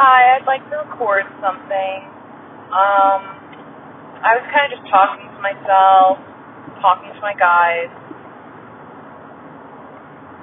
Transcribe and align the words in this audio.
hi, 0.00 0.40
I'd 0.40 0.48
like 0.48 0.64
to 0.72 0.80
record 0.80 1.28
something. 1.44 1.98
Um, 2.72 3.20
I 4.24 4.32
was 4.32 4.48
kind 4.48 4.72
of 4.72 4.80
just 4.80 4.88
talking 4.88 5.28
to 5.28 5.40
myself, 5.44 6.16
talking 6.80 7.12
to 7.12 7.20
my 7.20 7.36
guys. 7.36 7.92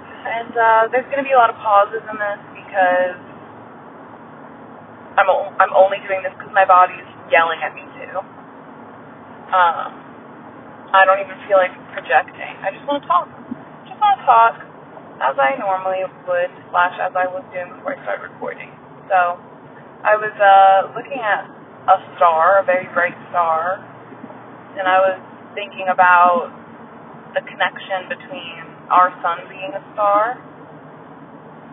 And 0.05 0.53
uh, 0.53 0.83
there's 0.93 1.09
going 1.09 1.25
to 1.25 1.25
be 1.25 1.33
a 1.33 1.41
lot 1.41 1.49
of 1.49 1.57
pauses 1.57 2.05
in 2.05 2.17
this 2.21 2.41
because 2.53 3.17
I'm 5.17 5.25
o- 5.25 5.49
I'm 5.57 5.73
only 5.73 5.97
doing 6.05 6.21
this 6.21 6.37
because 6.37 6.53
my 6.53 6.69
body's 6.69 7.07
yelling 7.33 7.57
at 7.65 7.73
me 7.73 7.81
too. 7.97 8.15
Um, 9.49 9.89
I 10.93 11.01
don't 11.09 11.17
even 11.25 11.33
feel 11.49 11.57
like 11.57 11.73
projecting. 11.97 12.53
I 12.61 12.69
just 12.69 12.85
want 12.85 13.01
to 13.01 13.07
talk. 13.09 13.25
Just 13.89 13.97
want 13.97 14.21
to 14.21 14.25
talk 14.29 14.53
as 15.25 15.33
I 15.41 15.57
normally 15.57 16.05
would, 16.29 16.51
slash 16.69 16.93
as 17.01 17.17
I 17.17 17.25
was 17.25 17.41
doing 17.49 17.73
before 17.73 17.97
I 17.97 18.03
started 18.05 18.29
recording. 18.29 18.69
So 19.09 19.39
I 20.03 20.15
was 20.15 20.35
uh, 20.37 20.93
looking 20.93 21.19
at 21.19 21.49
a 21.89 21.97
star, 22.15 22.61
a 22.61 22.65
very 22.65 22.85
bright 22.93 23.17
star, 23.29 23.81
and 24.77 24.85
I 24.87 24.99
was 25.01 25.19
thinking 25.55 25.89
about 25.89 26.53
the 27.33 27.41
connection 27.41 28.09
between 28.09 28.61
our 28.89 29.09
sun 29.21 29.49
being 29.49 29.73
a 29.73 29.83
star, 29.93 30.37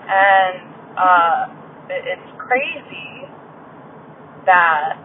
and 0.08 0.56
uh, 0.96 1.40
it, 1.92 2.16
it's 2.16 2.30
crazy 2.40 3.28
that 4.46 4.96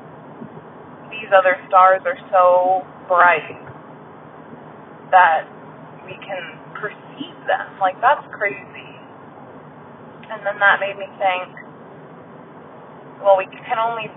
these 1.11 1.29
other 1.35 1.57
stars 1.67 2.01
are 2.05 2.19
so 2.31 2.85
bright 3.07 3.59
that 5.11 5.47
we 6.05 6.13
can 6.21 6.43
perceive 6.77 7.35
them. 7.47 7.79
Like 7.81 7.99
that's 8.01 8.25
crazy. 8.31 8.95
And 10.29 10.45
then 10.45 10.61
that 10.61 10.77
made 10.79 10.97
me 10.97 11.09
think, 11.17 11.68
well, 13.23 13.37
we 13.37 13.45
can 13.51 13.77
only 13.79 14.07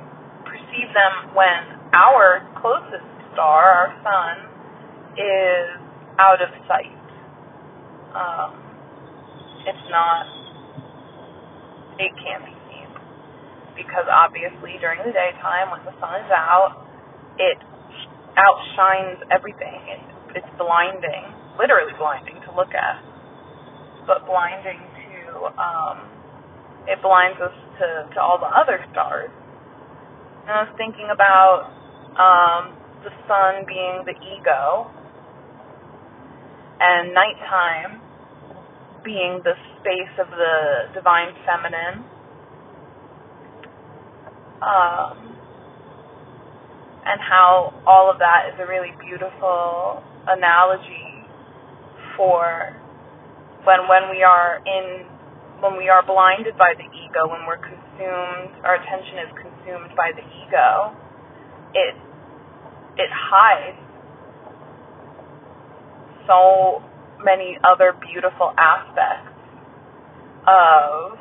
perceive 0.47 0.91
them 0.95 1.35
when 1.35 1.79
our 1.93 2.47
closest 2.61 3.05
star, 3.35 3.63
our 3.67 3.91
sun, 4.03 4.35
is 5.19 5.67
out 6.19 6.41
of 6.41 6.49
sight. 6.69 6.93
Um, 8.15 8.53
it's 9.67 9.87
not, 9.91 10.27
it 11.99 12.13
can't 12.21 12.45
be 12.45 12.55
seen. 12.71 12.91
Because 13.77 14.07
obviously 14.11 14.79
during 14.81 15.01
the 15.05 15.13
daytime, 15.13 15.71
when 15.71 15.83
the 15.85 15.95
sun 16.01 16.23
is 16.23 16.31
out, 16.31 16.87
it 17.39 17.59
outshines 18.37 19.21
everything. 19.31 19.81
It, 19.89 20.01
it's 20.41 20.53
blinding, 20.57 21.29
literally 21.59 21.93
blinding 21.99 22.41
to 22.49 22.51
look 22.57 22.73
at, 22.73 23.03
but 24.07 24.25
blinding 24.25 24.81
to, 24.81 25.53
um, 25.61 26.22
it 26.87 27.01
blinds 27.03 27.39
us 27.41 27.55
to, 27.79 28.15
to 28.15 28.19
all 28.21 28.39
the 28.39 28.51
other 28.51 28.83
stars. 28.91 29.31
And 30.43 30.51
I 30.51 30.67
was 30.67 30.75
thinking 30.77 31.09
about 31.13 31.71
um, 32.19 32.75
the 33.05 33.11
sun 33.29 33.65
being 33.67 34.03
the 34.05 34.15
ego, 34.19 34.91
and 36.81 37.15
nighttime 37.15 38.03
being 39.05 39.41
the 39.45 39.55
space 39.79 40.15
of 40.19 40.31
the 40.31 40.91
divine 40.95 41.35
feminine. 41.47 42.05
Um, 44.63 45.33
and 47.05 47.21
how 47.21 47.75
all 47.87 48.11
of 48.11 48.19
that 48.19 48.51
is 48.53 48.61
a 48.63 48.67
really 48.67 48.95
beautiful 49.03 50.03
analogy 50.29 51.27
for 52.17 52.77
when 53.65 53.89
when 53.89 54.11
we 54.11 54.23
are 54.23 54.63
in 54.67 55.07
when 55.63 55.79
we 55.79 55.89
are 55.89 56.03
blinded 56.05 56.59
by 56.59 56.75
the 56.75 56.85
ego, 56.91 57.31
when 57.31 57.47
we're 57.47 57.63
consumed, 57.63 58.51
our 58.67 58.83
attention 58.83 59.23
is 59.23 59.31
consumed 59.39 59.95
by 59.95 60.11
the 60.11 60.27
ego, 60.43 60.91
it 61.73 61.95
it 62.99 63.11
hides 63.15 63.79
so 66.27 66.83
many 67.25 67.57
other 67.63 67.95
beautiful 67.95 68.53
aspects 68.59 69.31
of 70.51 71.15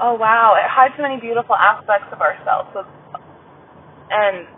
oh 0.00 0.16
wow, 0.16 0.56
it 0.56 0.64
hides 0.64 0.94
so 0.96 1.02
many 1.02 1.20
beautiful 1.20 1.54
aspects 1.54 2.08
of 2.10 2.20
ourselves. 2.20 2.72
And 4.10 4.48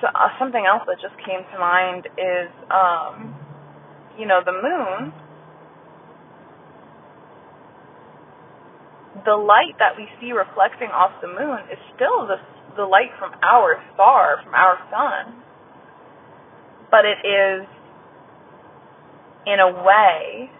so, 0.00 0.06
uh, 0.06 0.30
something 0.38 0.64
else 0.64 0.86
that 0.86 0.96
just 1.02 1.18
came 1.26 1.42
to 1.52 1.58
mind 1.58 2.06
is, 2.16 2.48
um, 2.70 3.34
you 4.18 4.26
know, 4.26 4.40
the 4.44 4.52
moon. 4.52 5.12
The 9.24 9.36
light 9.36 9.78
that 9.78 9.96
we 9.96 10.08
see 10.20 10.32
reflecting 10.32 10.88
off 10.88 11.12
the 11.20 11.28
moon 11.28 11.58
is 11.70 11.78
still 11.94 12.26
the 12.26 12.36
the 12.76 12.84
light 12.84 13.10
from 13.18 13.32
our 13.42 13.82
star, 13.94 14.40
from 14.44 14.54
our 14.54 14.78
sun, 14.90 15.42
but 16.90 17.04
it 17.04 17.18
is 17.26 17.66
in 19.46 19.58
a 19.58 19.82
way 19.82 20.50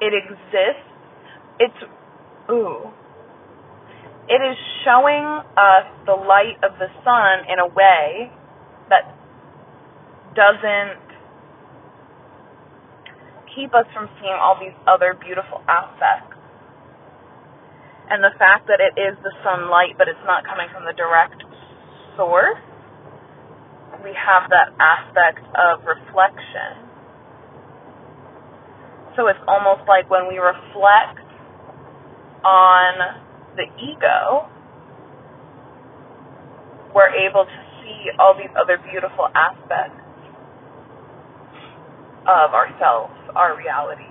it 0.00 0.12
exists 0.12 0.84
it's 1.60 1.90
ooh 2.50 2.90
it 4.28 4.40
is 4.40 4.56
showing 4.84 5.24
us 5.56 5.86
the 6.06 6.16
light 6.16 6.56
of 6.64 6.78
the 6.80 6.88
sun 7.04 7.44
in 7.48 7.58
a 7.60 7.68
way 7.68 8.32
that 8.88 9.04
doesn't 10.34 11.04
keep 13.54 13.74
us 13.74 13.86
from 13.94 14.08
seeing 14.20 14.34
all 14.34 14.58
these 14.58 14.74
other 14.88 15.14
beautiful 15.14 15.62
aspects. 15.68 16.36
And 18.10 18.22
the 18.22 18.34
fact 18.38 18.68
that 18.68 18.80
it 18.80 19.00
is 19.00 19.16
the 19.22 19.32
sunlight, 19.44 19.96
but 19.96 20.08
it's 20.08 20.24
not 20.26 20.44
coming 20.44 20.68
from 20.72 20.84
the 20.84 20.92
direct 20.92 21.40
source, 22.16 22.60
we 24.04 24.12
have 24.12 24.50
that 24.52 24.76
aspect 24.76 25.40
of 25.56 25.80
reflection. 25.88 26.84
So 29.16 29.28
it's 29.28 29.40
almost 29.48 29.88
like 29.88 30.10
when 30.10 30.28
we 30.28 30.36
reflect 30.36 31.24
on 32.44 33.23
the 33.56 33.66
ego, 33.82 34.48
we're 36.94 37.10
able 37.10 37.44
to 37.44 37.58
see 37.82 38.10
all 38.18 38.34
these 38.36 38.52
other 38.60 38.78
beautiful 38.90 39.28
aspects 39.34 40.00
of 42.26 42.54
ourselves, 42.54 43.14
our 43.36 43.56
reality. 43.56 44.04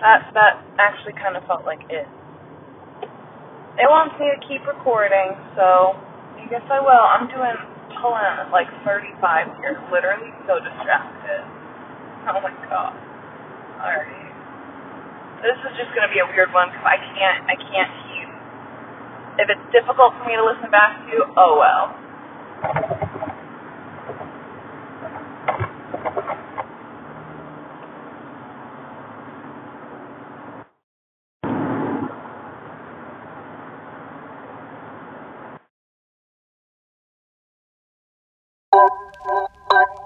That 0.00 0.30
that 0.34 0.64
actually 0.78 1.14
kind 1.14 1.36
of 1.36 1.44
felt 1.46 1.64
like 1.66 1.80
it. 1.90 2.06
It 3.80 3.88
wants 3.88 4.12
me 4.20 4.28
to 4.28 4.36
keep 4.44 4.60
recording, 4.68 5.32
so 5.56 5.96
I 6.36 6.44
guess 6.52 6.60
I 6.68 6.84
will. 6.84 7.00
I'm 7.00 7.32
doing 7.32 7.56
pulling 7.96 8.52
like 8.52 8.68
35 8.84 9.16
here, 9.56 9.80
literally 9.88 10.28
so 10.44 10.60
distracted. 10.60 11.40
Oh 12.28 12.44
my 12.44 12.52
god. 12.68 12.92
Alright. 13.80 14.32
This 15.40 15.56
is 15.64 15.72
just 15.80 15.96
gonna 15.96 16.12
be 16.12 16.20
a 16.20 16.28
weird 16.28 16.52
one 16.52 16.68
because 16.68 16.84
I 16.84 17.00
can't, 17.16 17.40
I 17.48 17.56
can't 17.56 17.92
keep. 18.04 18.28
If 19.40 19.46
it's 19.48 19.66
difficult 19.72 20.12
for 20.20 20.28
me 20.28 20.36
to 20.36 20.44
listen 20.44 20.68
back 20.68 21.00
to, 21.08 21.24
oh 21.40 21.56
well. 21.56 21.96
Thank 38.72 38.92
you. 39.94 39.99